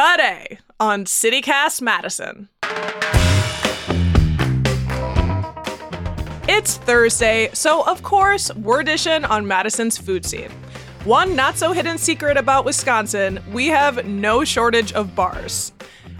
[0.00, 2.48] today on CityCast Madison.
[6.48, 10.50] It's Thursday, so of course, we're dishing on Madison's food scene.
[11.04, 15.72] One not so hidden secret about Wisconsin we have no shortage of bars.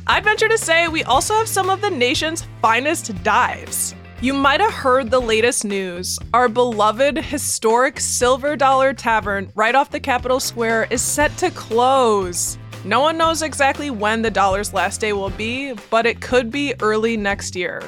[0.06, 3.95] I'd venture to say we also have some of the nation's finest dives.
[4.20, 6.19] You might have heard the latest news.
[6.34, 12.59] Our beloved historic Silver Dollar Tavern right off the Capitol Square is set to close.
[12.84, 16.75] No one knows exactly when the Dollar's last day will be, but it could be
[16.80, 17.83] early next year.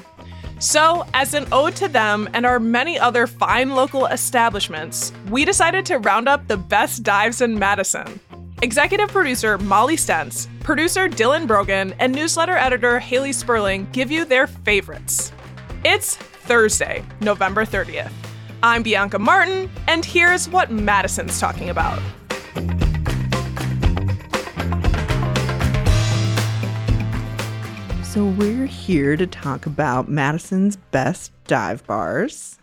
[0.58, 5.86] So, as an ode to them and our many other fine local establishments, we decided
[5.86, 8.20] to round up the best dives in Madison.
[8.60, 14.46] Executive producer Molly Stentz, producer Dylan Brogan, and newsletter editor Hayley Sperling give you their
[14.46, 15.32] favorites.
[15.84, 18.12] It's Thursday, November 30th.
[18.62, 21.98] I'm Bianca Martin, and here's what Madison's talking about.
[28.12, 32.58] So, we're here to talk about Madison's best dive bars.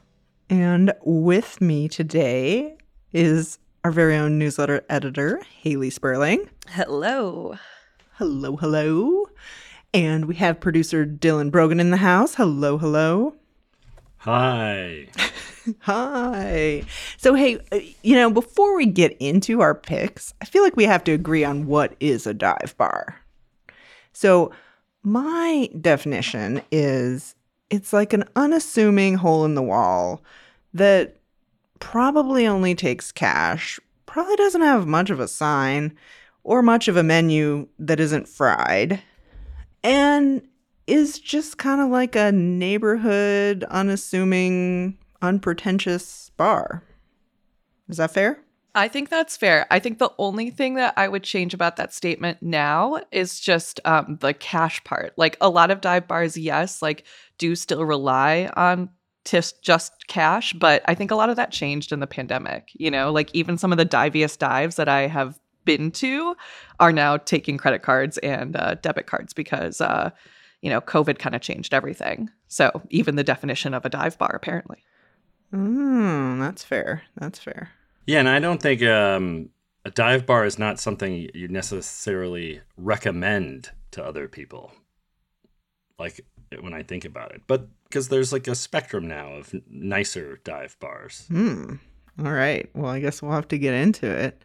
[0.47, 2.77] And with me today
[3.13, 6.47] is our very own newsletter editor, Hayley Sperling.
[6.67, 7.55] Hello.
[8.17, 9.27] Hello, hello.
[9.91, 12.35] And we have producer Dylan Brogan in the house.
[12.35, 13.33] Hello, hello.
[14.17, 15.07] Hi.
[15.79, 16.83] Hi.
[17.17, 20.85] So, hey, uh, you know, before we get into our picks, I feel like we
[20.85, 23.19] have to agree on what is a dive bar.
[24.13, 24.51] So,
[25.03, 27.35] my definition is
[27.69, 30.23] it's like an unassuming hole in the wall
[30.73, 31.17] that
[31.79, 35.95] probably only takes cash, probably doesn't have much of a sign
[36.43, 39.01] or much of a menu that isn't fried
[39.83, 40.41] and
[40.87, 46.83] is just kind of like a neighborhood, unassuming, unpretentious bar.
[47.87, 48.39] Is that fair?
[48.79, 49.67] I think that's fair.
[49.69, 53.81] I think the only thing that I would change about that statement now is just
[53.83, 55.11] um, the cash part.
[55.17, 57.03] Like a lot of dive bars, yes, like
[57.37, 58.89] do still rely on
[59.25, 62.69] just just cash, but I think a lot of that changed in the pandemic.
[62.73, 66.37] You know, like even some of the diviest dives that I have been to
[66.79, 70.09] are now taking credit cards and uh, debit cards because uh,
[70.61, 72.29] you know COVID kind of changed everything.
[72.47, 74.85] So even the definition of a dive bar apparently.
[75.53, 77.03] Mm, that's fair.
[77.17, 77.71] That's fair.
[78.09, 79.49] Yeah, and I don't think um,
[79.85, 84.71] a dive bar is not something you necessarily recommend to other people.
[85.99, 86.25] Like
[86.59, 90.75] when I think about it, but because there's like a spectrum now of nicer dive
[90.79, 91.25] bars.
[91.27, 91.75] Hmm.
[92.17, 92.67] All right.
[92.73, 94.43] Well, I guess we'll have to get into it.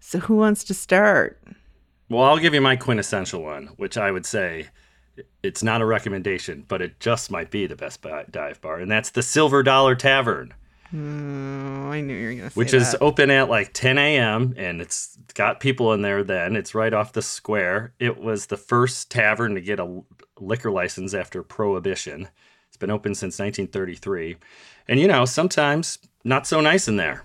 [0.00, 1.40] So, who wants to start?
[2.08, 4.70] Well, I'll give you my quintessential one, which I would say
[5.44, 9.10] it's not a recommendation, but it just might be the best dive bar, and that's
[9.10, 10.52] the Silver Dollar Tavern.
[10.94, 12.76] Mm, I knew you were to say Which that.
[12.82, 14.54] is open at like 10 a.m.
[14.56, 16.54] and it's got people in there then.
[16.56, 17.94] It's right off the square.
[17.98, 20.02] It was the first tavern to get a
[20.38, 22.28] liquor license after Prohibition.
[22.68, 24.36] It's been open since 1933.
[24.88, 27.24] And you know, sometimes not so nice in there.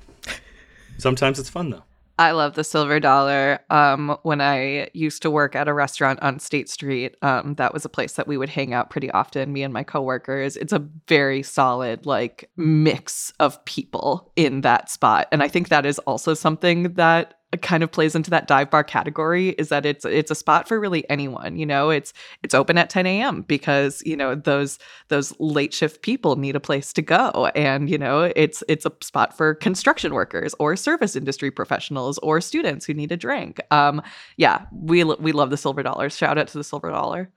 [0.97, 1.83] Sometimes it's fun though.
[2.19, 3.59] I love the silver dollar.
[3.69, 7.85] Um, when I used to work at a restaurant on State Street, um, that was
[7.85, 10.57] a place that we would hang out pretty often, me and my coworkers.
[10.57, 15.27] It's a very solid, like, mix of people in that spot.
[15.31, 18.83] And I think that is also something that kind of plays into that dive bar
[18.83, 21.89] category is that it's it's a spot for really anyone you know?
[21.89, 22.11] It's
[22.43, 26.59] it's open at 10 a.m because you know those those late shift people need a
[26.59, 27.49] place to go.
[27.55, 32.41] And you know it's it's a spot for construction workers or service industry professionals or
[32.41, 33.61] students who need a drink.
[33.71, 34.01] Um
[34.35, 37.31] yeah we we love the silver dollars shout out to the silver dollar.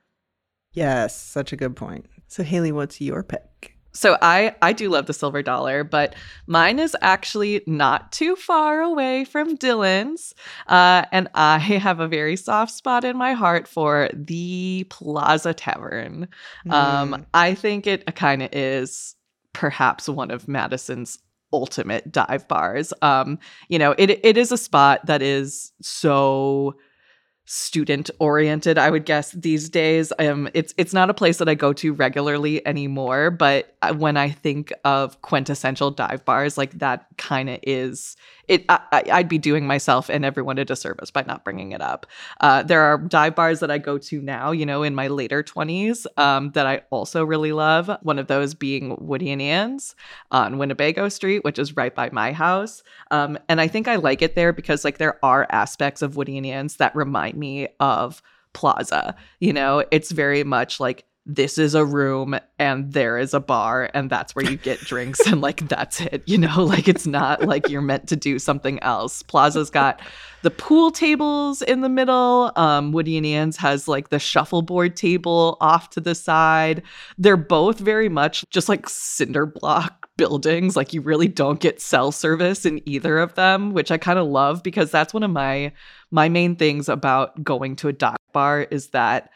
[0.73, 2.05] Yes such a good point.
[2.27, 6.15] So hayley what's your pick so I I do love the silver dollar, but
[6.47, 10.33] mine is actually not too far away from Dylan's,
[10.67, 16.27] uh, and I have a very soft spot in my heart for the Plaza Tavern.
[16.67, 16.71] Mm.
[16.71, 19.15] Um, I think it kind of is
[19.53, 21.19] perhaps one of Madison's
[21.53, 22.93] ultimate dive bars.
[23.01, 26.75] Um, you know, it it is a spot that is so
[27.45, 30.13] student oriented i would guess these days.
[30.19, 34.15] Um it's it's not a place that i go to regularly anymore but uh, when
[34.15, 38.15] i think of quintessential dive bars like that kind of is
[38.51, 42.05] it I, would be doing myself and everyone a disservice by not bringing it up.
[42.41, 45.41] Uh, there are dive bars that i go to now you know in my later
[45.41, 47.89] 20s um, that i also really love.
[48.01, 49.95] One of those being woody and anne's
[50.31, 52.83] on winnebago street which is right by my house.
[53.09, 56.37] Um, and i think i like it there because like there are aspects of woody
[56.37, 58.21] and anne's that remind me of
[58.53, 59.83] plaza you know?
[59.91, 64.35] It's very much like this is a room and there is a bar and that's
[64.35, 66.63] where you get drinks and like that's it you know?
[66.71, 69.23] Like it's not like you're meant to do something else.
[69.23, 70.01] Plaza's got
[70.41, 72.51] the pool tables in the middle.
[72.55, 76.81] Um woody and Anne's has like the shuffleboard table off to the side.
[77.17, 80.75] They're both very much just like cinder block buildings.
[80.75, 84.27] Like you really don't get cell service in either of them which i kind of
[84.27, 85.71] love because that's one of my
[86.11, 89.29] my main things about going to a dock bar is that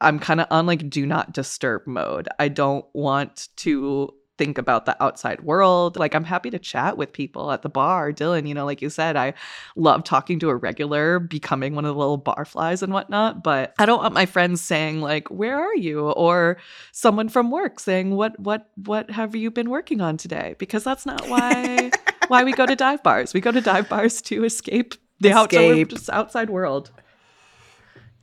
[0.00, 2.28] I'm kind of on like do not disturb mode.
[2.38, 5.96] I don't want to think about the outside world.
[5.96, 8.12] Like I'm happy to chat with people at the bar.
[8.12, 9.34] Dylan, you know, like you said, I
[9.76, 13.42] love talking to a regular, becoming one of the little barflies and whatnot.
[13.44, 16.58] But I don't want my friends saying like, "Where are you?" or
[16.92, 21.06] someone from work saying, "What what what have you been working on today?" Because that's
[21.06, 21.90] not why
[22.28, 23.34] why we go to dive bars.
[23.34, 25.92] We go to dive bars to escape the Escape.
[25.92, 26.90] outside outside world.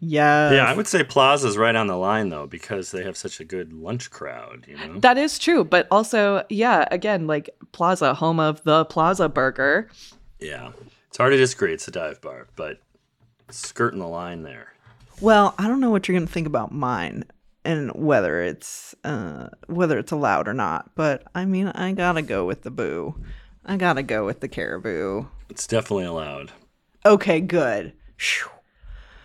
[0.03, 0.53] Yes.
[0.53, 3.43] Yeah, I would say Plaza's right on the line though because they have such a
[3.45, 4.65] good lunch crowd.
[4.67, 9.29] You know, That is true, but also, yeah, again, like Plaza, home of the Plaza
[9.29, 9.89] Burger.
[10.39, 10.71] yeah,
[11.07, 11.73] it's hard to disagree.
[11.73, 12.79] It's a dive bar, but
[13.49, 14.73] skirting the line there.
[15.21, 17.25] Well, I don't know what you're gonna think about mine
[17.63, 22.45] and whether it's uh whether it's allowed or not, but I mean I gotta go
[22.47, 23.15] with the boo.
[23.63, 25.25] I gotta go with the caribou.
[25.47, 26.51] It's definitely allowed.
[27.05, 27.93] Okay, good.
[28.17, 28.49] Phew.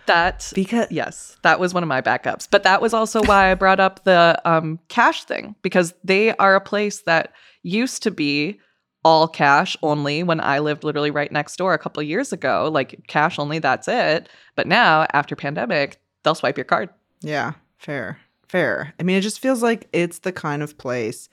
[0.07, 2.47] That Because yes, that was one of my backups.
[2.49, 6.55] But that was also why I brought up the um, cash thing because they are
[6.55, 7.33] a place that
[7.63, 8.59] used to be
[9.03, 12.69] all cash only when I lived literally right next door a couple of years ago.
[12.71, 14.27] Like cash only, that's it.
[14.55, 16.89] But now after pandemic, they'll swipe your card.
[17.21, 18.19] Yeah, fair.
[18.47, 18.93] Fair.
[18.99, 21.29] I mean, it just feels like it's the kind of place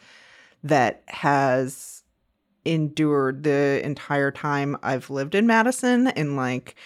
[0.63, 2.03] that has
[2.65, 6.77] endured the entire time I've lived in Madison and like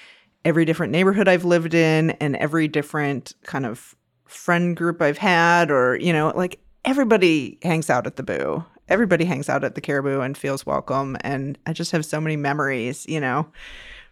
[0.48, 3.94] every different neighborhood I've lived in and every different kind of
[4.26, 8.64] friend group I've had or, you know, like everybody hangs out at the boo.
[8.88, 12.36] Everybody hangs out at the caribou and feels welcome and I just have so many
[12.36, 13.46] memories, you know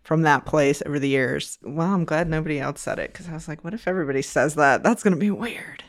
[0.07, 1.59] from that place over the years.
[1.65, 4.55] Well, I'm glad nobody else said it because I was like, what if everybody says
[4.55, 4.85] that?
[4.85, 5.83] That's going to be weird.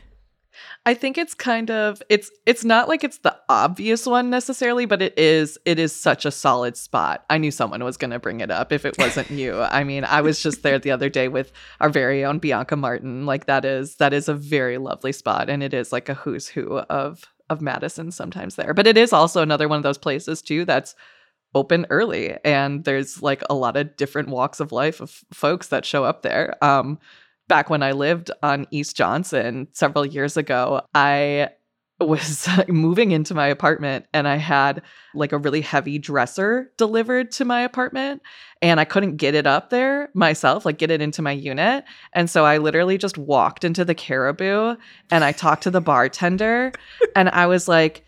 [0.88, 5.02] I think it's kind of it's it's not like it's the obvious one necessarily, but
[5.02, 7.26] it is it is such a solid spot.
[7.28, 9.60] I knew someone was going to bring it up if it wasn't you.
[9.60, 13.26] I mean, I was just there the other day with our very own Bianca Martin.
[13.26, 16.48] Like that is that is a very lovely spot and it is like a who's
[16.48, 18.72] who of of Madison sometimes there.
[18.72, 20.94] But it is also another one of those places too that's
[21.54, 25.84] open early and there's like a lot of different walks of life of folks that
[25.84, 26.56] show up there.
[26.64, 26.98] Um
[27.48, 31.50] back when I lived on East Johnson several years ago, I
[32.00, 34.82] was moving into my apartment and I had
[35.14, 38.22] like a really heavy dresser delivered to my apartment
[38.62, 41.84] and I couldn't get it up there myself, like get it into my unit.
[42.12, 44.76] And so I literally just walked into the caribou
[45.10, 46.72] and I talked to the bartender
[47.16, 48.04] and I was like,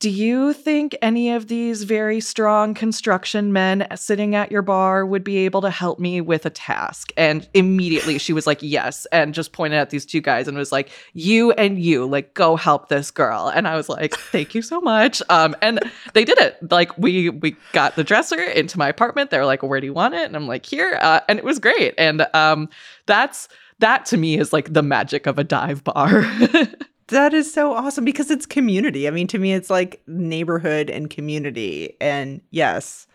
[0.00, 5.22] do you think any of these very strong construction men sitting at your bar would
[5.22, 7.12] be able to help me with a task?
[7.18, 9.06] And immediately she was like, yes.
[9.12, 12.56] And just pointed at these two guys and was like, you and you, like, go
[12.56, 13.52] help this girl.
[13.54, 15.22] And I was like, thank you so much.
[15.28, 15.80] Um, and
[16.14, 16.56] they did it.
[16.70, 19.28] Like, we we got the dresser into my apartment.
[19.28, 20.24] They were like, where do you want it?
[20.24, 20.98] And I'm like, here.
[21.02, 21.92] Uh, and it was great.
[21.98, 22.70] And um,
[23.04, 23.48] that's
[23.80, 26.24] that to me is like the magic of a dive bar.
[27.10, 29.08] That is so awesome because it's community.
[29.08, 31.96] I mean, to me, it's like neighborhood and community.
[32.00, 33.08] And yes,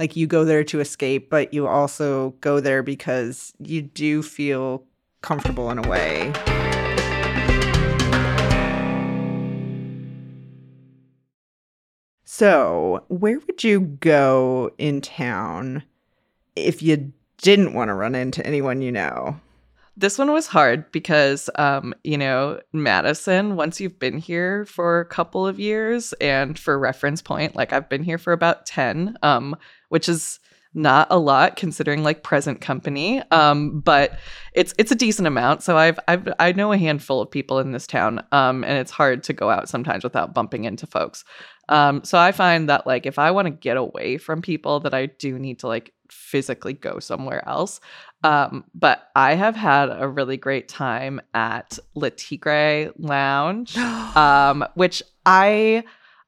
[0.00, 4.82] like you go there to escape, but you also go there because you do feel
[5.22, 6.32] comfortable in a way.
[12.24, 15.84] So, where would you go in town
[16.56, 19.38] if you didn't want to run into anyone you know?
[20.00, 25.04] This one was hard because um you know madison once you've been here for a
[25.04, 29.54] couple of years and for reference point like i've been here for about 10 um
[29.88, 30.40] which is
[30.72, 34.18] not a lot considering like present company um but
[34.54, 35.62] it's it's a decent amount.
[35.62, 38.92] So i've i've i know a handful of people in this town um and it's
[38.92, 41.24] hard to go out sometimes without bumping into folks.
[41.68, 44.94] Um so i find that like if i want to get away from people that
[44.94, 47.80] i do need to like physically go somewhere else
[48.22, 53.76] um, but I have had a really great time at Le Tigre Lounge,
[54.16, 55.84] um, which I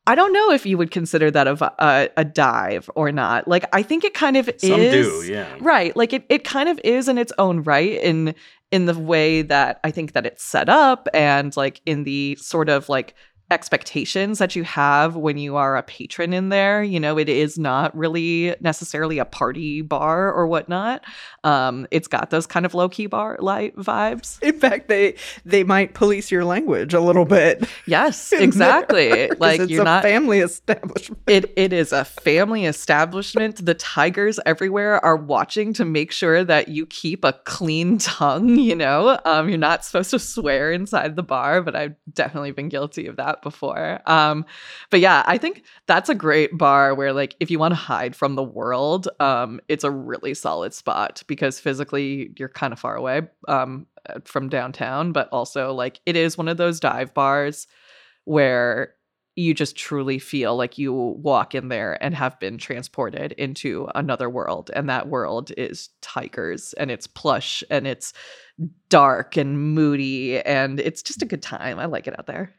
[0.07, 3.47] I don't know if you would consider that a, a, a dive or not.
[3.47, 5.07] Like I think it kind of Some is.
[5.07, 5.55] do, yeah.
[5.61, 5.97] Right.
[5.97, 8.35] Like it, it kind of is in its own right in
[8.73, 12.71] in the way that I think that it's set up and like in the sort
[12.71, 13.15] of like
[13.53, 16.83] expectations that you have when you are a patron in there.
[16.83, 21.05] You know, it is not really necessarily a party bar or whatnot.
[21.45, 24.43] Um, it's got those kind of low key bar light vibes.
[24.43, 27.69] In fact, they they might police your language a little bit.
[27.87, 29.09] Yes, exactly.
[29.11, 30.03] there, like it's you're a not.
[30.03, 31.21] family establishment.
[31.27, 33.65] It it is a family establishment.
[33.65, 38.59] The tigers everywhere are watching to make sure that you keep a clean tongue.
[38.59, 42.71] You know, um, you're not supposed to swear inside the bar, but I've definitely been
[42.71, 44.01] guilty of before.
[44.07, 44.45] Um,
[44.91, 48.17] but yeah, I think that's a great bar where, like, if you want to hide
[48.17, 52.97] from the world, um, it's a really solid spot because physically you're kind of far
[52.97, 57.67] away um, uh, from downtown, but also like it is one of those dive bars
[58.25, 58.95] where
[59.35, 64.29] you just truly feel like you walk in there and have been transported into another
[64.29, 68.13] world and that world is tigers and it's plush and it's
[68.91, 72.53] dark and moody and it's just a good time i like it out there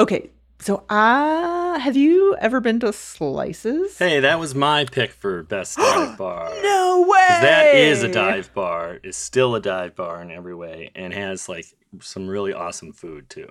[0.00, 3.96] Okay, so uh have you ever been to Slices?
[3.96, 6.52] Hey, that was my pick for best dive bar.
[6.62, 7.26] No way!
[7.28, 8.98] That is a dive bar.
[9.04, 11.66] Is still a dive bar in every way, and has like
[12.00, 13.48] some really awesome food too.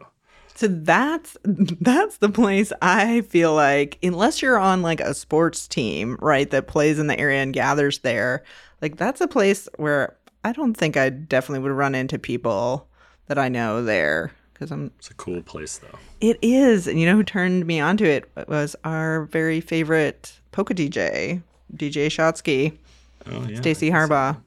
[0.55, 6.17] So that's that's the place I feel like unless you're on like a sports team,
[6.21, 8.43] right, that plays in the area and gathers there,
[8.81, 12.89] like that's a place where I don't think I definitely would run into people
[13.27, 14.33] that I know there
[14.63, 15.97] because I'm It's a cool place though.
[16.21, 16.87] it is.
[16.87, 21.41] And you know who turned me onto it was our very favorite polka DJ,
[21.75, 22.77] DJ Shotsky,
[23.25, 24.37] Oh yeah, Stacy Harbaugh.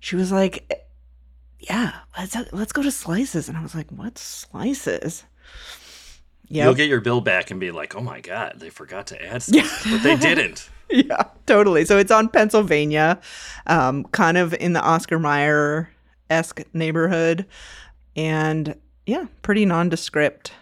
[0.00, 0.86] She was like,
[1.58, 5.24] "Yeah, let's let's go to Slices." And I was like, "What Slices?"
[6.48, 9.24] Yeah, You'll get your bill back and be like, "Oh my god, they forgot to
[9.24, 10.68] add stuff," but they didn't.
[10.90, 11.86] yeah, totally.
[11.86, 13.18] So it's on Pennsylvania,
[13.66, 15.88] um, kind of in the Oscar Mayer
[16.28, 17.46] esque neighborhood,
[18.14, 18.74] and
[19.06, 20.52] yeah, pretty nondescript.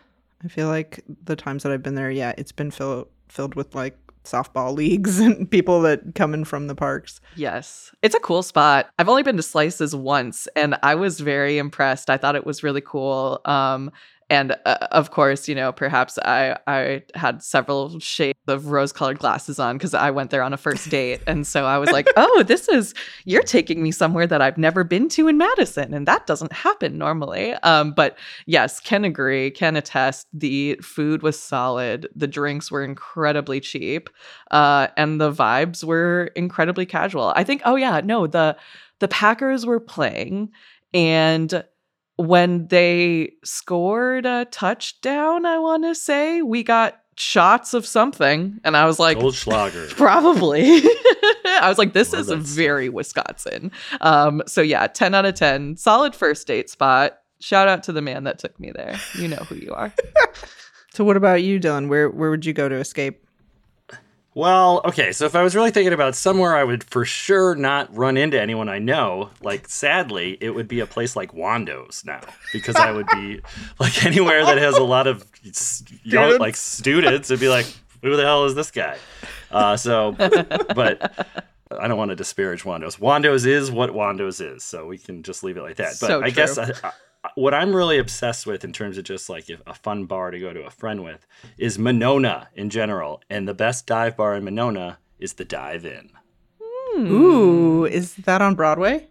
[0.44, 3.74] I feel like the times that I've been there, yeah, it's been filled filled with
[3.74, 7.20] like softball leagues and people that come in from the parks.
[7.34, 11.58] yes it's a cool spot i've only been to slices once and i was very
[11.58, 13.90] impressed i thought it was really cool um
[14.32, 19.18] and uh, of course you know perhaps i i had several shades of rose colored
[19.18, 21.20] glasses on because i went there on a first date.
[21.26, 24.84] And so i was like oh this is you're taking me somewhere that i've never
[24.84, 25.92] been to in madison.
[25.92, 27.52] And that doesn't happen normally.
[27.56, 33.60] Um but yes can agree can attest the food was solid the drinks were incredibly
[33.60, 34.08] cheap
[34.50, 37.32] uh and the vibes were incredibly casual.
[37.36, 38.56] I think oh yeah no the
[39.00, 40.50] the packers were playing
[40.94, 41.64] and
[42.16, 48.76] when they scored a touchdown, I want to say we got shots of something, and
[48.76, 49.90] I was like, Goldschlager.
[49.96, 50.62] probably.
[50.64, 53.70] I was like, this Love is that very Wisconsin.
[54.00, 57.18] Um, so yeah, ten out of ten, solid first date spot.
[57.40, 58.98] Shout out to the man that took me there.
[59.18, 59.92] You know who you are.
[60.94, 61.88] So what about you, Dylan?
[61.88, 63.26] Where where would you go to escape?
[64.34, 67.94] Well, okay, so if I was really thinking about somewhere I would for sure not
[67.94, 72.20] run into anyone I know, like sadly, it would be a place like Wando's now
[72.50, 73.40] because I would be
[73.78, 76.38] like anywhere that has a lot of young, Students.
[76.40, 77.30] like students.
[77.30, 77.66] It'd be like,
[78.00, 78.96] who the hell is this guy?
[79.50, 81.26] Uh, so, but
[81.70, 82.96] I don't want to disparage Wando's.
[82.96, 85.96] Wando's is what Wando's is, so we can just leave it like that.
[86.00, 86.72] But So I guess I,
[87.34, 90.38] what I'm really obsessed with in terms of just like if a fun bar to
[90.38, 91.26] go to a friend with
[91.56, 96.10] is Monona in general, and the best dive bar in Monona is the Dive Inn.
[96.96, 99.08] Ooh, is that on Broadway?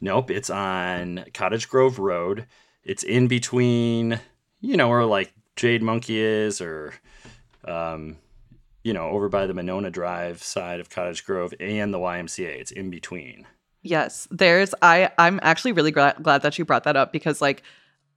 [0.00, 2.46] Nope, it's on Cottage Grove Road.
[2.84, 4.20] It's in between,
[4.60, 6.92] you know, where like Jade Monkey is, or,
[7.64, 8.18] um,
[8.82, 12.60] you know, over by the Monona Drive side of Cottage Grove and the YMCA.
[12.60, 13.46] It's in between.
[13.84, 17.62] Yes, there's I I'm actually really glad glad that you brought that up because like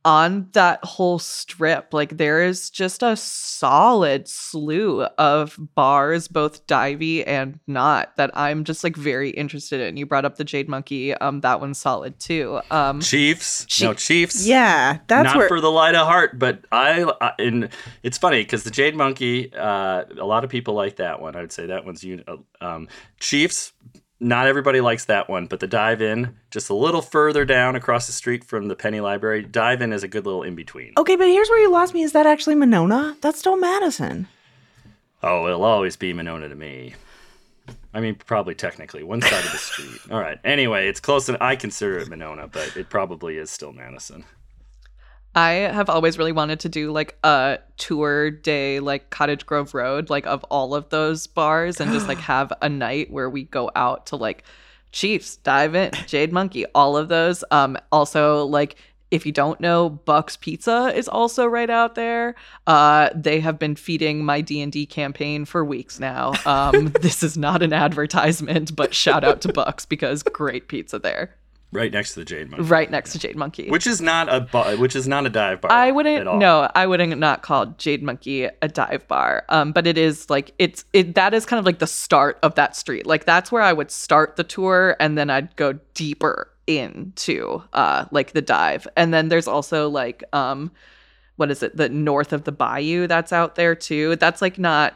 [0.06, 7.26] on that whole strip like there is just a solid slew of bars both divey
[7.28, 9.98] and not that I'm just like very interested in.
[9.98, 12.62] You brought up the Jade Monkey um that one's solid too.
[12.72, 14.48] Um Chiefs, no Chiefs.
[14.48, 17.68] Yeah, that's not where for the light of heart, but I, I and
[18.04, 21.36] it's funny because the Jade Monkey, uh, a lot of people like that one.
[21.36, 22.88] I would say that one's uni- uh, um,
[23.20, 23.74] Chiefs.
[24.20, 28.08] Not everybody likes that one, but the dive inn, just a little further down across
[28.08, 30.94] the street from the Pinney Library, dive inn is a good little in between.
[30.98, 32.02] Okay, but here's where you lost me.
[32.02, 33.16] Is that actually Monona?
[33.22, 34.28] That's still Madison.
[35.22, 36.96] Oh, it'll always be Monona to me.
[37.94, 40.00] I mean, probably technically one side of the street.
[40.12, 40.40] All right.
[40.44, 44.24] Anyway, it's close, and I consider it Monona, but it probably is still Madison.
[45.38, 50.10] I have always really wanted to do like a tour day, like Cottage Grove Road,
[50.10, 53.70] like of all of those bars, and just like have a night where we go
[53.76, 54.44] out to like
[54.92, 57.44] Chiefs, Dive Inn, Jade Monkey, all of those.
[57.52, 58.78] Um, also like
[59.12, 62.34] if you don't know, Buck's Pizza is also right out there.
[62.66, 66.34] Uh, they have been feeding my D and D campaign for weeks now.
[66.48, 71.36] Um, this is not an advertisement, but shout out to Buck's because great pizza there,
[71.74, 72.66] Right next to the Jade Monkey.
[72.66, 73.70] right next to Jade Monkey.
[73.70, 75.72] Which is not a bu- which is not a dive bar.
[75.72, 76.38] I wouldn't all.
[76.38, 79.44] no, I wouldn't not call Jade Monkey a dive bar.
[79.50, 82.56] Um, but it is like it's it that is kind of like the start of
[82.56, 83.06] that street.
[83.06, 88.06] Like that's where I would start the tour and then I'd go deeper into uh
[88.12, 88.88] like the dive.
[88.96, 90.72] And then there's also like um
[91.36, 94.16] what is it, the north of the bayou that's out there too.
[94.16, 94.96] That's like not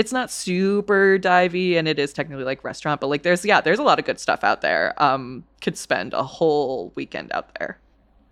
[0.00, 3.78] it's not super divey and it is technically like restaurant, but like there's yeah, there's
[3.78, 4.94] a lot of good stuff out there.
[4.96, 7.78] Um could spend a whole weekend out there.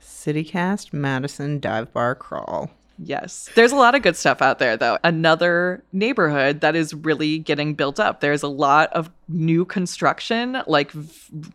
[0.01, 2.71] CityCast Madison Dive Bar Crawl.
[3.01, 3.49] Yes.
[3.55, 4.99] There's a lot of good stuff out there, though.
[5.05, 8.21] Another neighborhood that is really getting built up.
[8.21, 10.91] There's a lot of new construction, like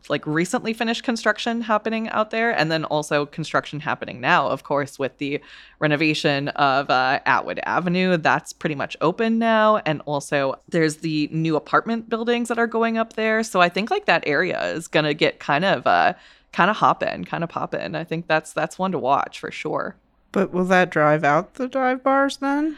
[0.08, 4.98] like recently finished construction happening out there, and then also construction happening now, of course,
[4.98, 5.42] with the
[5.80, 8.16] renovation of uh, Atwood Avenue.
[8.16, 12.98] That's pretty much open now, and also there's the new apartment buildings that are going
[12.98, 13.44] up there.
[13.44, 16.14] So I think like that area is gonna get kind of uh
[16.54, 17.96] kind of hopping, kind of popping.
[17.96, 19.98] I think that's that's one to watch for sure.
[20.34, 22.76] But will that drive out the dive bars then?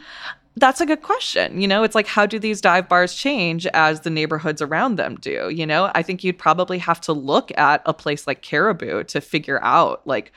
[0.58, 1.60] That's a good question.
[1.60, 5.16] You know, it's like, how do these dive bars change as the neighborhoods around them
[5.16, 5.50] do?
[5.50, 9.20] You know, I think you'd probably have to look at a place like Caribou to
[9.20, 10.32] figure out, like,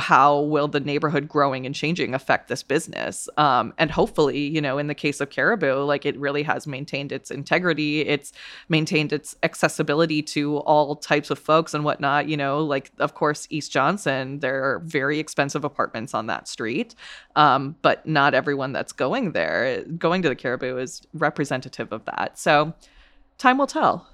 [0.00, 3.28] how will the neighborhood growing and changing affect this business?
[3.36, 7.12] Um, and hopefully you know in the case of caribou like it really has maintained
[7.12, 8.32] its integrity it's
[8.68, 13.46] maintained its accessibility to all types of folks and whatnot you know like of course
[13.50, 16.94] east johnson there are very expensive apartments on that street
[17.36, 22.38] um, but not everyone that's going there going to the caribou is representative of that.
[22.38, 22.74] So
[23.38, 24.06] time will tell.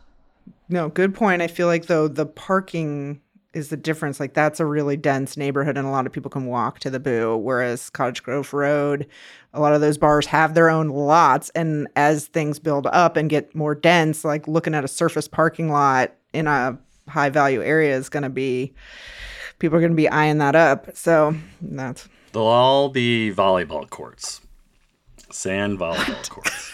[0.69, 1.43] No, good point.
[1.43, 3.21] I feel like though the parking
[3.57, 4.21] is the difference.
[4.21, 7.01] Like that's a really dense neighborhood and a lot of people can walk to the
[7.01, 7.37] boo.
[7.37, 9.07] Whereas Cottage Grove Road,
[9.55, 11.51] a lot of those bars have their own lots.
[11.51, 15.71] And as things build up and get more dense, like looking at a surface parking
[15.71, 18.75] lot in a high value area is gonna be
[19.59, 20.95] people are gonna be eyeing that up.
[20.95, 24.43] So that's They'll all be volleyball courts.
[25.31, 26.73] Sand volleyball courts.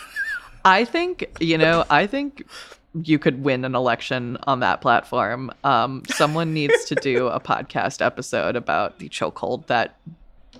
[0.64, 2.44] I think, you know, I think
[2.94, 5.50] you could win an election on that platform.
[5.64, 9.98] Um, someone needs to do a podcast episode about the chokehold that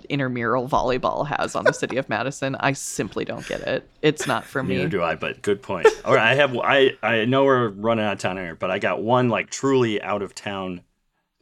[0.09, 2.55] intramural volleyball has on the city of Madison.
[2.55, 3.87] I simply don't get it.
[4.01, 4.75] It's not for me.
[4.75, 5.87] Neither do I, but good point.
[6.03, 8.79] All right, I have I I know we're running out of time here, but I
[8.79, 10.81] got one like truly out of town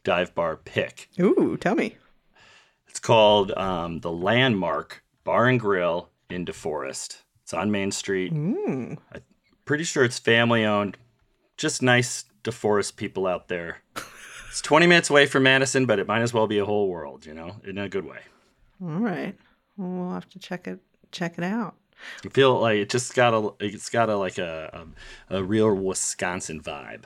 [0.04, 1.10] dive bar pick.
[1.20, 1.98] ooh, tell me.
[2.88, 7.22] It's called um, the Landmark Bar and Grill in DeForest.
[7.42, 8.34] It's on Main Street.
[8.34, 8.98] Ooh.
[9.72, 10.98] Pretty sure it's family owned.
[11.56, 13.78] Just nice DeForest people out there.
[14.50, 17.26] It's 20 minutes away from Madison, but it might as well be a whole world,
[17.26, 18.18] you know, in a good way.
[18.84, 19.34] All right.
[19.78, 20.82] Well, we'll have to check it
[21.14, 21.76] check it out.
[22.26, 24.86] I feel like it just got a it's got a like a
[25.30, 27.06] a, a real Wisconsin vibe.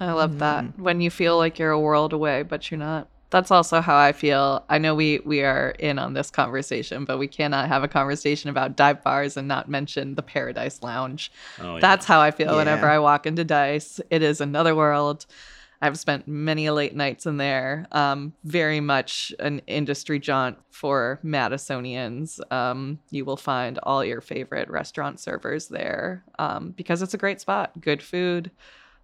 [0.00, 0.64] I love that.
[0.64, 0.82] Mm-hmm.
[0.82, 3.10] When you feel like you're a world away, but you're not.
[3.30, 4.64] That's also how I feel.
[4.68, 8.48] I know we we are in on this conversation, but we cannot have a conversation
[8.48, 11.30] about dive bars and not mention the Paradise Lounge.
[11.60, 11.80] Oh, yeah.
[11.80, 14.00] That's how I feel whenever I walk into Dice.
[14.10, 15.26] It is another world.
[15.80, 17.86] I've spent many late nights in there.
[17.92, 22.40] Um, very much an industry jaunt for Madisonians.
[22.52, 27.40] Um, you will find all your favorite restaurant servers there um, because it's a great
[27.40, 27.80] spot.
[27.80, 28.50] Good food,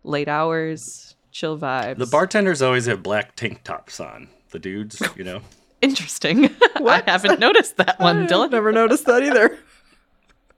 [0.03, 1.99] late hours, chill vibes.
[1.99, 4.29] The bartenders always have black tank tops on.
[4.53, 5.41] The dudes, you know.
[5.83, 6.45] Interesting.
[6.77, 8.53] I haven't noticed that one, Dylan.
[8.53, 9.59] Never noticed that either.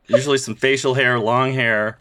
[0.06, 1.98] Usually some facial hair, long hair,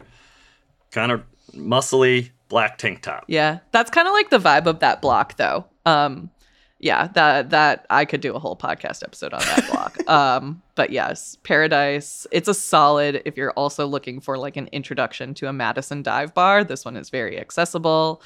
[0.92, 3.24] kind of muscly, black tank top.
[3.26, 5.64] Yeah, that's kind of like the vibe of that block, though.
[5.86, 6.30] Um,
[6.78, 10.08] yeah, that that I could do a whole podcast episode on that block.
[10.08, 12.26] um, but yes, Paradise.
[12.30, 13.22] It's a solid.
[13.24, 16.96] If you're also looking for like an introduction to a Madison dive bar, this one
[16.96, 18.22] is very accessible.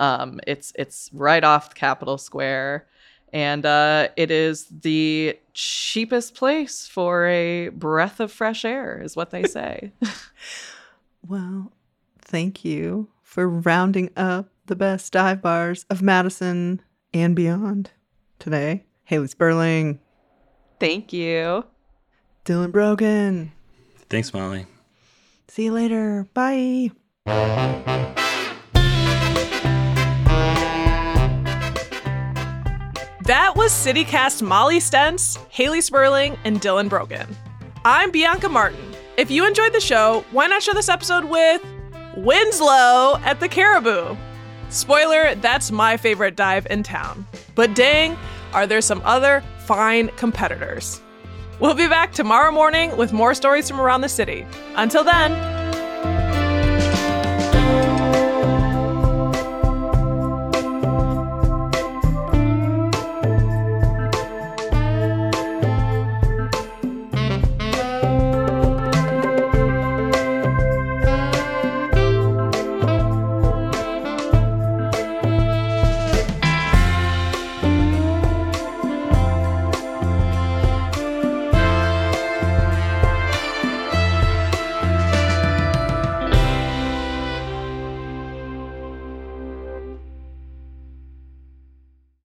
[0.00, 2.88] Um, it's it's right off Capitol Square,
[3.32, 9.30] and uh, it is the cheapest place for a breath of fresh air, is what
[9.30, 9.92] they say.
[11.28, 11.72] Well,
[12.18, 16.80] thank you for rounding up the best dive bars of Madison
[17.12, 17.90] and beyond
[18.38, 18.84] today.
[19.04, 20.00] Hayley Sperling,
[20.78, 21.64] Thank you.
[22.46, 23.52] Dylan Brogan.
[24.08, 24.66] Thanks, Molly.
[25.48, 26.26] See you later.
[26.32, 26.90] Bye.
[33.30, 37.28] That was CityCast Molly Stentz, Hayley Sperling, and Dylan Brogan.
[37.84, 38.92] I'm Bianca Martin.
[39.16, 41.64] If you enjoyed the show, why not share this episode with
[42.16, 44.16] Winslow at the Caribou?
[44.70, 47.24] Spoiler, that's my favorite dive in town.
[47.54, 48.18] But dang,
[48.52, 51.00] are there some other fine competitors?
[51.60, 54.44] We'll be back tomorrow morning with more stories from around the city.
[54.74, 55.59] Until then,